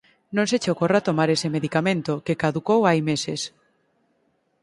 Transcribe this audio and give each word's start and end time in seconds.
Non 0.35 0.45
se 0.49 0.57
che 0.61 0.71
ocorra 0.73 1.05
tomar 1.07 1.29
ese 1.35 1.53
medicamento, 1.55 2.13
que 2.25 2.39
caducou 2.41 2.79
hai 2.85 2.99
meses. 3.09 3.41